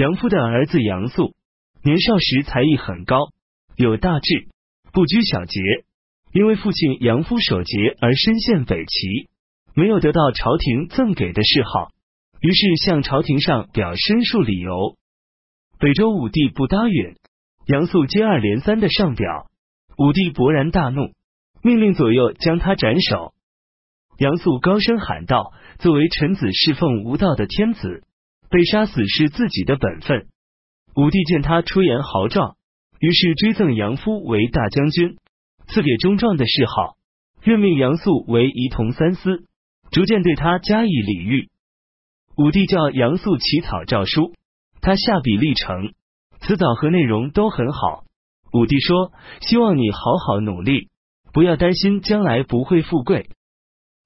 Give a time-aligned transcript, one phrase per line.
[0.00, 1.34] 杨夫的儿子杨素，
[1.84, 3.28] 年少时才艺很高，
[3.76, 4.48] 有大志，
[4.94, 5.60] 不拘小节。
[6.32, 9.28] 因为父亲杨夫守节而身陷北齐，
[9.74, 11.90] 没有得到朝廷赠给的谥号，
[12.40, 14.96] 于是向朝廷上表申述理由。
[15.78, 17.16] 北周武帝不答允，
[17.66, 19.50] 杨素接二连三的上表，
[19.98, 21.10] 武帝勃然大怒，
[21.62, 23.34] 命令左右将他斩首。
[24.16, 28.02] 杨素高声喊道：“作为臣子侍奉无道的天子，
[28.50, 30.26] 被杀死是自己的本分。”
[30.96, 32.56] 武帝见他出言豪壮，
[32.98, 35.16] 于是追赠杨夫为大将军。
[35.68, 36.96] 赐给中壮的谥号，
[37.42, 39.44] 任命杨素为仪同三司，
[39.92, 41.48] 逐渐对他加以礼遇。
[42.36, 44.34] 武帝叫杨素起草诏书，
[44.80, 45.92] 他下笔立成，
[46.40, 48.02] 词藻和内容都很好。
[48.52, 50.88] 武帝说：“希望你好好努力，
[51.32, 53.30] 不要担心将来不会富贵。”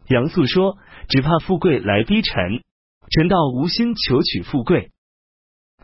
[0.07, 0.77] 杨素说
[1.09, 2.63] ：“只怕富贵来逼臣，
[3.11, 4.91] 臣道无心求取富贵。”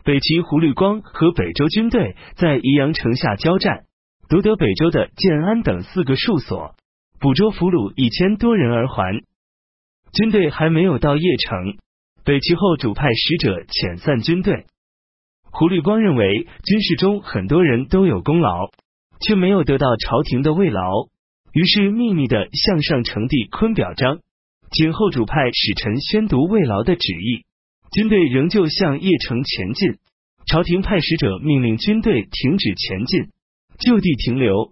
[0.03, 3.85] 北齐胡律光和北周军队在宜阳城下交战。
[4.29, 6.75] 夺得北周的建安等四个戍所，
[7.19, 9.21] 捕捉俘虏一千多人而还。
[10.13, 11.77] 军队还没有到邺城，
[12.23, 14.67] 北齐后主派使者遣散军队。
[15.51, 18.71] 胡律光认为军事中很多人都有功劳，
[19.19, 21.09] 却没有得到朝廷的慰劳，
[21.51, 24.19] 于是秘密的向上呈递坤表彰，
[24.71, 27.45] 请后主派使臣宣读慰劳的旨意。
[27.91, 29.99] 军队仍旧向邺城前进，
[30.47, 33.29] 朝廷派使者命令军队停止前进。
[33.79, 34.71] 就地停留，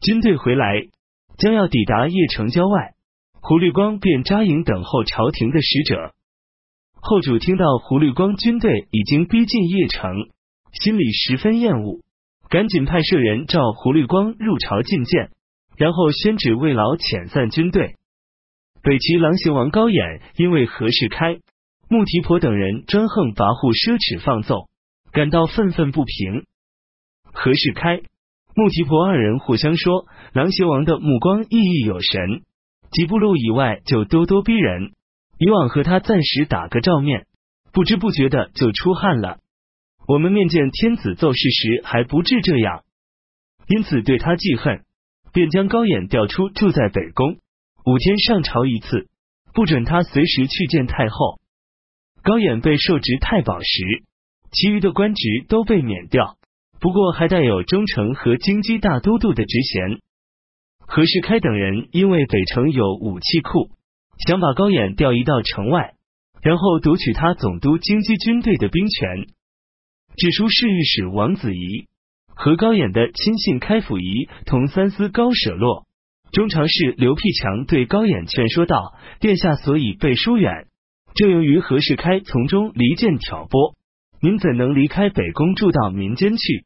[0.00, 0.88] 军队回来，
[1.36, 2.94] 将要抵达邺城郊外，
[3.40, 6.14] 胡律光便扎营等候朝廷的使者。
[6.94, 10.30] 后主听到胡律光军队已经逼近邺城，
[10.72, 12.00] 心里十分厌恶，
[12.48, 15.30] 赶紧派舍人召胡律光入朝觐见，
[15.76, 17.94] 然后宣旨慰劳遣散军队。
[18.84, 21.38] 北齐狼邪王高演因为何世开、
[21.88, 24.68] 穆提婆等人专横跋扈、奢侈放纵，
[25.10, 26.44] 感到愤愤不平。
[27.32, 28.02] 何世开。
[28.54, 32.42] 穆提婆二人互相说，狼邪王的目光熠熠有神，
[32.90, 34.92] 几步路以外就咄咄逼人。
[35.38, 37.26] 以往和他暂时打个照面，
[37.72, 39.38] 不知不觉的就出汗了。
[40.06, 42.82] 我们面见天子奏事时还不至这样，
[43.66, 44.84] 因此对他记恨，
[45.32, 47.38] 便将高演调出住在北宫，
[47.86, 49.08] 五天上朝一次，
[49.52, 51.38] 不准他随时去见太后。
[52.22, 54.02] 高演被授职太保时，
[54.52, 56.38] 其余的官职都被免掉。
[56.80, 60.00] 不过还带有中丞和京畿大都督的职衔。
[60.78, 63.68] 何世开等人因为北城有武器库，
[64.26, 65.92] 想把高演调移到城外，
[66.40, 69.26] 然后夺取他总督京畿军队的兵权。
[70.16, 71.86] 指书侍御史王子仪
[72.28, 75.86] 和高演的亲信开府仪同三司高舍洛、
[76.34, 80.66] 中常侍刘辟强对高衍劝说道：“殿下所以被疏远，
[81.14, 83.76] 正由于何世开从中离间挑拨。”
[84.20, 86.64] 您怎能离开北宫住到民间去？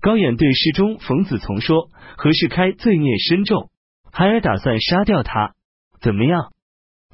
[0.00, 3.70] 高演对侍中冯子从说：“何世开罪孽深重，
[4.10, 5.52] 孩儿打算杀掉他，
[6.00, 6.50] 怎么样？”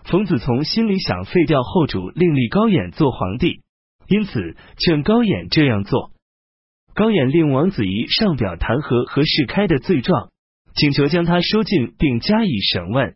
[0.05, 3.61] 冯子从心里想废掉后主，另立高演做皇帝，
[4.09, 6.11] 因此劝高演这样做。
[6.95, 10.31] 高演令王子仪上表弹劾何世开的罪状，
[10.75, 13.15] 请求将他收进并加以审问。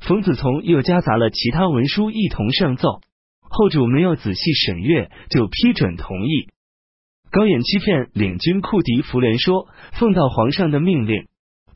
[0.00, 3.00] 冯子从又夹杂了其他文书一同上奏。
[3.54, 6.48] 后主没有仔细审阅，就批准同意。
[7.30, 11.26] 高演欺骗领军库迪福连说，奉到皇上的命令，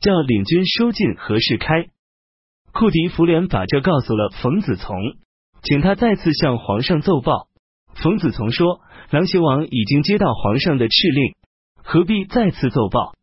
[0.01, 1.85] 叫领军收进何世开。
[2.73, 4.95] 库迪福连把这告诉了冯子从，
[5.61, 7.47] 请他再次向皇上奏报。
[7.95, 8.81] 冯子从说，
[9.11, 11.35] 狼邪王已经接到皇上的敕令，
[11.83, 13.13] 何必再次奏报？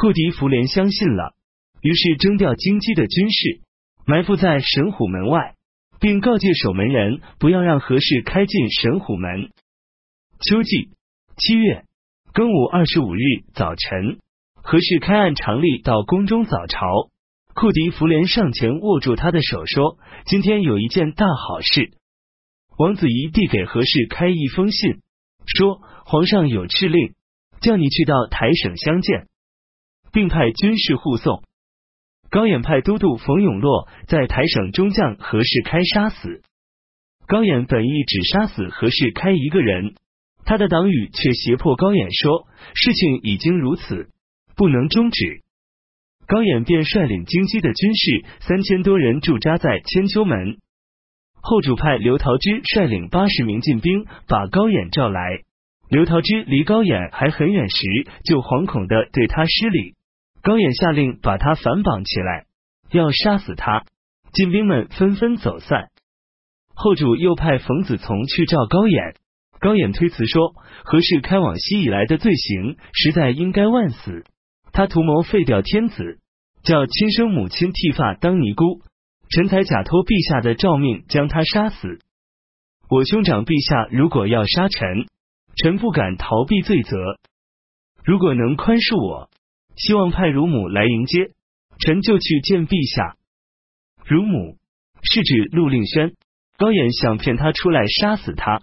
[0.00, 1.34] 库迪福连相信了，
[1.82, 3.62] 于是征调京畿的军士，
[4.06, 5.56] 埋伏在神虎门外。
[6.00, 9.50] 并告诫守门人不要让何氏开进神虎门。
[10.40, 10.90] 秋季
[11.36, 11.82] 七月
[12.32, 13.20] 庚午二十五日
[13.52, 14.20] 早晨，
[14.54, 16.86] 何氏开按常例到宫中早朝。
[17.52, 21.90] 库迪福连上前握住他的手说：“今天有一件大好事。”
[22.78, 25.00] 王子仪递给何氏开一封信，
[25.44, 27.14] 说：“皇上有敕令，
[27.60, 29.26] 叫你去到台省相见，
[30.12, 31.42] 并派军士护送。”
[32.30, 36.42] 高演派都督冯永洛在台省中将何世开杀死。
[37.26, 39.94] 高演本意只杀死何世开一个人，
[40.44, 44.08] 他的党羽却胁迫高演说：“事情已经如此，
[44.56, 45.42] 不能终止。”
[46.26, 50.58] 高演便率领京畿的军士三千多人驻扎在千秋门。
[51.40, 55.40] 后主派刘桃之率领八十名禁兵把高演召来。
[55.88, 57.78] 刘桃之离高演还很远时，
[58.24, 59.94] 就惶恐的对他施礼。
[60.42, 62.46] 高演下令把他反绑起来，
[62.90, 63.84] 要杀死他。
[64.32, 65.88] 禁兵们纷纷走散。
[66.74, 69.16] 后主又派冯子从去召高演，
[69.58, 70.54] 高演推辞说
[70.84, 74.24] ：“何氏开往西以来的罪行，实在应该万死。
[74.70, 76.20] 他图谋废掉天子，
[76.62, 78.82] 叫亲生母亲剃发当尼姑，
[79.30, 81.98] 臣才假托陛下的诏命将他杀死。
[82.88, 85.06] 我兄长陛下如果要杀臣，
[85.56, 86.96] 臣不敢逃避罪责。
[88.04, 89.30] 如果能宽恕我，
[89.78, 91.30] 希望派乳母来迎接，
[91.78, 93.16] 臣就去见陛下。
[94.04, 94.56] 乳母
[95.02, 96.12] 是指陆令轩。
[96.58, 98.62] 高衍想骗他出来杀死他。”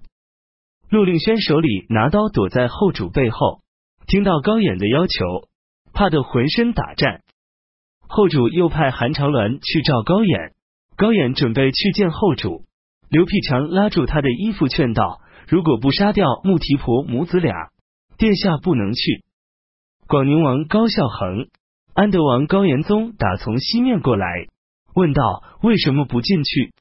[0.92, 3.62] 陆令轩手里拿刀躲在后主背后，
[4.06, 5.48] 听到高衍的要求，
[5.94, 7.22] 怕得浑身打颤。
[8.02, 10.54] 后主又派韩长鸾去召高演，
[10.98, 12.66] 高演准备去见后主，
[13.10, 17.72] 刘辟强拉住他的衣服劝道：“如果不杀掉穆提婆母子俩，
[18.18, 19.24] 殿下不能去。”
[20.08, 21.48] 广宁王高孝恒、
[21.96, 24.46] 安德王高延宗打从西面过来，
[24.94, 26.74] 问道：“为什么不进去？”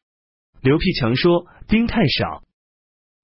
[0.61, 2.43] 刘辟强说：“兵太少。”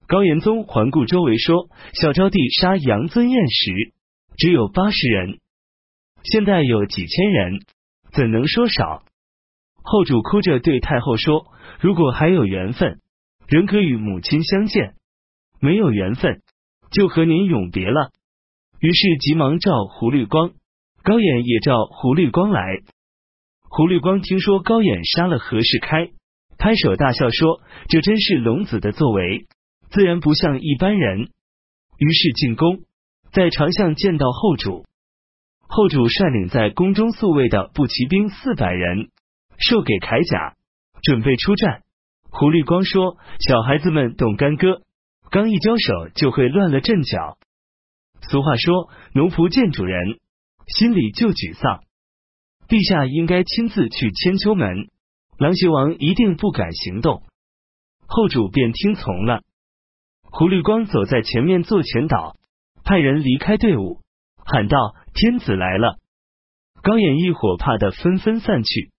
[0.07, 3.93] 高延宗环顾周围说：“小昭帝杀杨尊彦时
[4.37, 5.39] 只有八十人，
[6.23, 7.59] 现在有几千人，
[8.11, 9.03] 怎能说少？”
[9.83, 11.45] 后主哭着对太后说
[11.79, 12.99] ：“如果还有缘分，
[13.47, 14.93] 仍可与母亲相见；
[15.59, 16.41] 没有缘分，
[16.89, 18.09] 就和您永别了。”
[18.81, 20.53] 于是急忙召胡绿光，
[21.03, 22.79] 高演也召胡绿光来。
[23.69, 26.09] 胡绿光听说高演杀了何世开，
[26.57, 29.45] 拍手大笑说：“这真是龙子的作为。”
[29.91, 31.29] 自然不像一般人，
[31.99, 32.79] 于是进宫，
[33.31, 34.85] 在长巷见到后主。
[35.67, 39.09] 后主率领在宫中宿卫的步骑兵四百人，
[39.59, 40.55] 授给铠甲，
[41.03, 41.83] 准备出战。
[42.31, 43.17] 胡绿光说
[43.47, 44.81] ：“小孩子们懂干戈，
[45.29, 47.37] 刚一交手就会乱了阵脚。
[48.29, 50.19] 俗话说，奴仆见主人，
[50.67, 51.81] 心里就沮丧。
[52.67, 54.87] 陛下应该亲自去千秋门，
[55.37, 57.23] 狼邪王一定不敢行动。”
[58.07, 59.41] 后主便听从了。
[60.23, 62.35] 胡绿光走在前面做前导，
[62.83, 63.99] 派人离开队伍，
[64.37, 65.97] 喊道：“天子来了！”
[66.83, 68.91] 高演一伙怕的纷纷散去。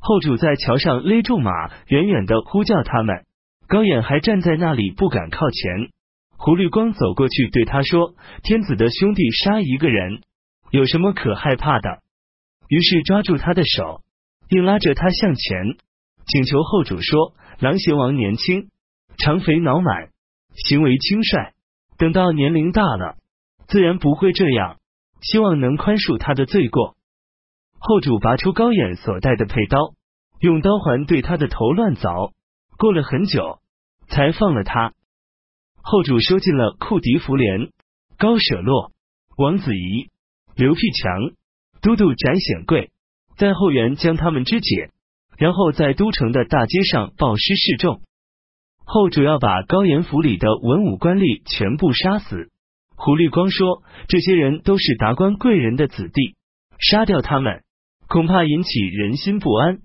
[0.00, 1.52] 后主在桥上勒住马，
[1.86, 3.24] 远远的呼叫他们。
[3.66, 5.90] 高演还站在那里不敢靠前。
[6.48, 10.22] 胡绿光走过去对他说：“天子的兄弟杀一个人，
[10.70, 11.98] 有什么可害怕的？”
[12.68, 14.00] 于是抓住他的手，
[14.48, 15.76] 硬拉着他向前，
[16.24, 18.70] 请求后主说：“狼邪王年轻，
[19.18, 20.08] 长肥脑满。”
[20.56, 21.52] 行为轻率，
[21.98, 23.16] 等到年龄大了，
[23.66, 24.78] 自然不会这样。
[25.20, 26.96] 希望能宽恕他的罪过。
[27.78, 29.92] 后主拔出高演所带的佩刀，
[30.40, 32.32] 用刀环对他的头乱凿，
[32.78, 33.58] 过了很久，
[34.08, 34.94] 才放了他。
[35.90, 37.70] 后主收进了库迪福连、
[38.18, 38.92] 高舍洛、
[39.38, 40.10] 王子仪、
[40.54, 41.32] 刘辟强、
[41.80, 42.90] 都督翟显贵，
[43.38, 44.90] 在后园将他们肢解，
[45.38, 48.02] 然后在都城的大街上暴尸示众。
[48.84, 52.50] 后主要把高岩府里的文武官吏全部杀死。
[52.94, 56.34] 胡绿光说：“这些人都是达官贵人的子弟，
[56.78, 57.62] 杀掉他们，
[58.08, 59.78] 恐怕引起人心不安。”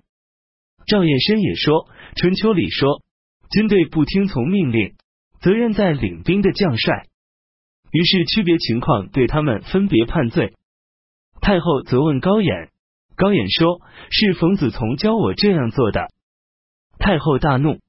[0.85, 3.01] 赵彦深也说：“春秋里说，
[3.49, 4.95] 军队不听从命令，
[5.43, 7.03] 责任在领兵的将帅。
[7.91, 10.53] 于是区别情况，对他们分别判罪。”
[11.41, 12.69] 太后责问高演，
[13.17, 16.07] 高演说：“是冯子从教我这样做的。”
[16.97, 17.79] 太后大怒。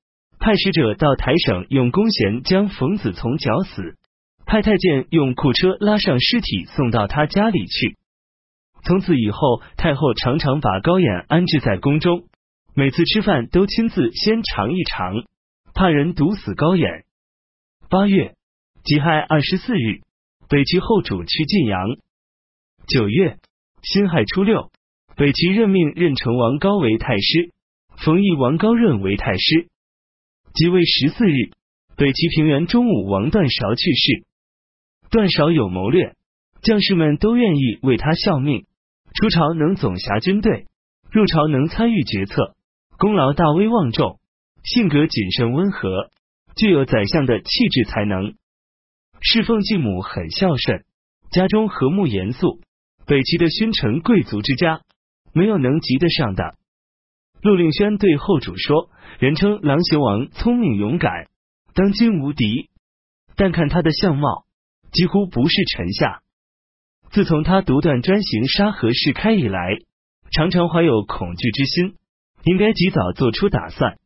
[0.40, 3.94] 派使者到台省，用弓弦将冯子从绞死；
[4.44, 7.96] 派太监用库车拉上尸体送到他家里去。
[8.82, 12.24] 从此以后，太后常常把高演安置在宫中，
[12.74, 15.24] 每次吃饭都亲自先尝一尝，
[15.72, 17.03] 怕人毒死高演。
[17.90, 18.34] 八月
[18.82, 20.00] 己亥二十四日，
[20.48, 21.96] 北齐后主去晋阳。
[22.86, 23.38] 九月
[23.82, 24.70] 辛亥初六，
[25.16, 27.52] 北齐任命任城王高为太师，
[27.98, 29.68] 冯异王高润为太师。
[30.54, 31.52] 即位十四日，
[31.96, 34.24] 北齐平原中武王段韶去世。
[35.10, 36.14] 段韶有谋略，
[36.62, 38.66] 将士们都愿意为他效命。
[39.14, 40.66] 出朝能总辖军队，
[41.10, 42.54] 入朝能参与决策，
[42.98, 44.18] 功劳大，威望重，
[44.64, 46.10] 性格谨慎温和，
[46.56, 48.34] 具有宰相的气质才能。
[49.20, 50.84] 侍奉继母很孝顺，
[51.30, 52.60] 家中和睦严肃。
[53.06, 54.80] 北齐的勋臣贵族之家，
[55.32, 56.56] 没有能及得上的。
[57.42, 58.88] 陆令轩对后主说
[59.20, 61.28] ：“人称狼邪王，聪明勇敢，
[61.74, 62.70] 当今无敌。
[63.36, 64.46] 但看他的相貌，
[64.92, 66.22] 几乎不是臣下。
[67.10, 69.78] 自从他独断专行杀何世开以来，
[70.30, 71.96] 常常怀有恐惧之心，
[72.44, 73.98] 应该及早做出打算。”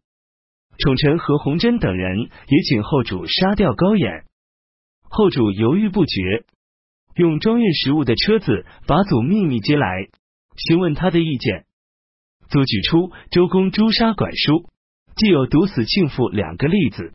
[0.79, 4.25] 宠臣何鸿燊等人也请后主杀掉高演。
[5.03, 6.45] 后主犹豫不决，
[7.17, 10.09] 用装运食物的车子把祖秘密接来，
[10.57, 11.65] 询问他的意见。
[12.49, 14.69] 祖举出周公诛杀管叔，
[15.17, 17.13] 既有毒死庆父两个例子。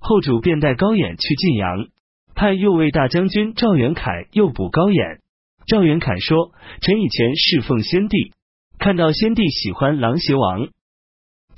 [0.00, 1.88] 后主便带高演去晋阳，
[2.34, 5.20] 派右卫大将军赵元凯诱捕高演。
[5.66, 8.32] 赵元凯说：“臣以前侍奉先帝，
[8.78, 10.68] 看到先帝喜欢狼邪王，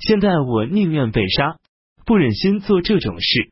[0.05, 1.57] 现在我宁愿被杀，
[2.05, 3.51] 不忍心做这种事。”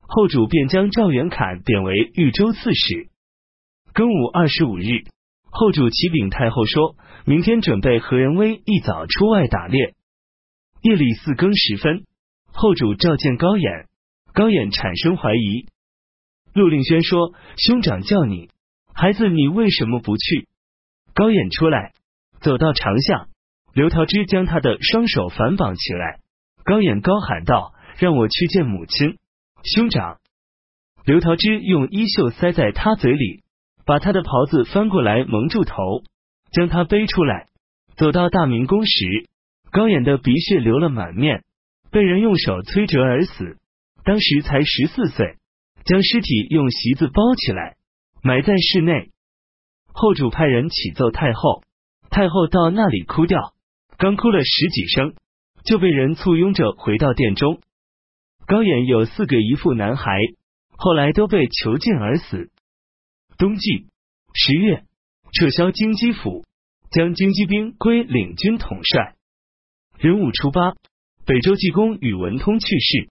[0.00, 3.08] 后主便将赵元侃贬为豫州刺史。
[3.92, 5.04] 庚午二十五日，
[5.50, 9.94] 后主启禀太后说：“明天准备何仁威一早出外打猎。”
[10.80, 12.04] 夜里四更时分，
[12.52, 13.86] 后主召见高演，
[14.32, 15.66] 高演产生怀疑。
[16.54, 18.48] 陆令轩说：“兄长叫你，
[18.94, 20.48] 孩子，你为什么不去？”
[21.12, 21.92] 高演出来，
[22.40, 23.28] 走到长巷，
[23.76, 26.20] 刘桃枝将他的双手反绑起来。
[26.64, 29.18] 高演高喊道：“让我去见母亲。”
[29.62, 30.16] 兄长，
[31.04, 33.42] 刘桃枝用衣袖塞在他嘴里，
[33.84, 35.76] 把他的袍子翻过来蒙住头，
[36.52, 37.48] 将他背出来。
[37.98, 39.28] 走到大明宫时，
[39.70, 41.44] 高演的鼻血流了满面，
[41.90, 43.58] 被人用手摧折而死。
[44.04, 45.36] 当时才十四岁，
[45.84, 47.76] 将尸体用席子包起来，
[48.22, 49.10] 埋在室内。
[49.92, 51.62] 后主派人启奏太后，
[52.08, 53.52] 太后到那里哭掉，
[53.98, 55.14] 刚哭了十几声，
[55.64, 57.60] 就被人簇拥着回到殿中。
[58.46, 60.20] 高演有四个姨父男孩，
[60.76, 62.50] 后来都被囚禁而死。
[63.38, 63.86] 冬季
[64.34, 64.84] 十月，
[65.32, 66.44] 撤销京畿府，
[66.90, 69.14] 将京畿兵归领军统帅。
[69.98, 70.74] 壬午初八，
[71.24, 73.08] 北周济公宇文通去世。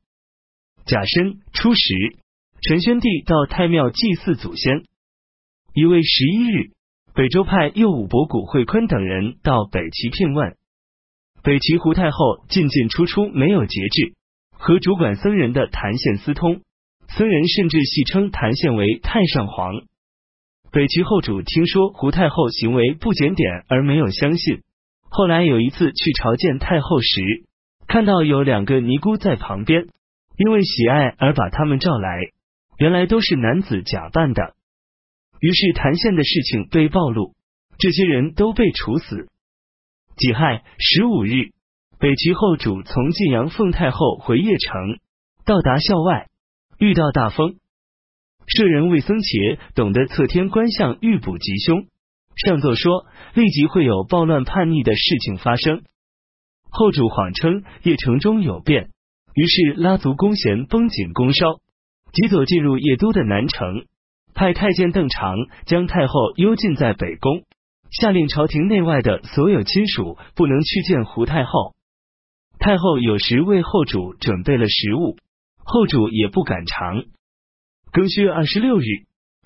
[0.86, 2.16] 甲申初十，
[2.62, 4.84] 陈宣帝到太庙祭祀祖先。
[5.74, 6.72] 一位十一日，
[7.16, 10.56] 北周派右武伯古惠坤等人到北齐聘问。
[11.46, 14.16] 北齐胡太后进进出出没有节制。
[14.58, 16.62] 和主管僧人的谭宪私通，
[17.08, 19.76] 僧人甚至戏称谭宪为太上皇。
[20.72, 24.62] 北齐后主听说胡太后行为不检点，而没有相信。
[25.04, 27.22] 后来有一次去朝见太后时，
[27.88, 29.86] 看到有两个尼姑在旁边，
[30.38, 32.18] 因为喜爱而把他们召来，
[32.80, 34.56] 原来都是男子假扮的。
[35.40, 37.36] 于是谭宪的事情被暴露，
[37.78, 39.28] 这些人都被处死。
[40.18, 41.52] 己亥十五日。
[41.98, 45.00] 北齐后主从晋阳奉太后回邺城，
[45.46, 46.28] 到达校外，
[46.78, 47.56] 遇到大风。
[48.48, 51.88] 舍人魏僧伽懂得测天观象，预卜吉凶，
[52.36, 55.84] 上奏说立即会有暴乱叛逆的事情发生。
[56.70, 58.90] 后主谎称邺城中有变，
[59.34, 61.60] 于是拉族弓弦绷紧弓梢，
[62.12, 63.86] 急走进入邺都的南城，
[64.34, 67.44] 派太监邓常将太后幽禁在北宫，
[68.00, 71.76] 下令朝廷内外的所有亲属不能去见胡太后。
[72.60, 75.18] 太后有时为后主准备了食物，
[75.58, 77.06] 后主也不敢尝。
[77.94, 78.84] 庚戌二十六日，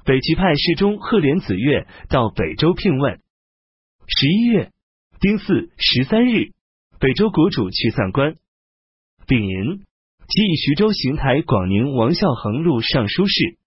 [0.03, 3.19] 北齐派侍中赫连子越到北周聘问。
[4.07, 4.71] 十一月
[5.19, 6.51] 丁巳十三日，
[6.99, 8.35] 北周国主去散关。
[9.27, 9.83] 丙寅，
[10.27, 13.57] 即以徐州邢台广宁王孝恒录尚书事。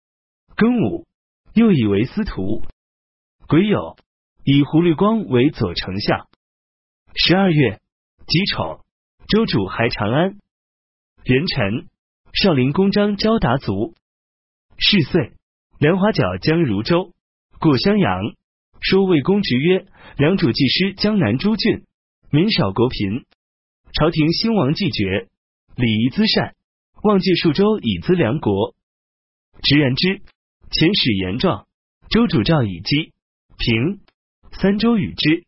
[0.57, 1.07] 庚午，
[1.55, 2.63] 又以为司徒。
[3.47, 3.97] 癸酉，
[4.45, 6.29] 以胡律光为左丞相。
[7.15, 7.81] 十二月
[8.27, 8.81] 己丑。
[9.29, 10.37] 周主还长安，
[11.25, 11.89] 壬辰，
[12.35, 13.95] 少林公章昭达族。
[14.77, 15.33] 是岁，
[15.79, 17.13] 梁华角将如州，
[17.59, 18.21] 过襄阳，
[18.81, 19.87] 说魏公直曰：
[20.19, 21.87] 梁主既失江南诸郡，
[22.31, 23.25] 民少国贫，
[23.95, 25.29] 朝廷兴亡既绝，
[25.77, 26.55] 礼仪资善，
[27.03, 28.75] 望借数州以资梁国。
[29.63, 30.21] 直言之，
[30.69, 31.67] 遣使言状，
[32.11, 33.15] 周主诏以击
[33.57, 34.02] 平
[34.61, 35.45] 三周与之。